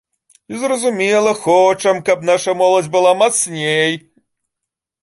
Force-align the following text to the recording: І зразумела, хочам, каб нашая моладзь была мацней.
І 0.53 0.61
зразумела, 0.61 1.33
хочам, 1.43 2.01
каб 2.09 2.27
нашая 2.31 2.57
моладзь 2.63 2.91
была 2.97 3.13
мацней. 3.21 3.93